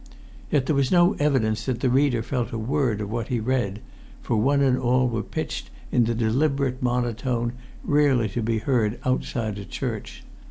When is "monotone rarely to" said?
6.81-8.41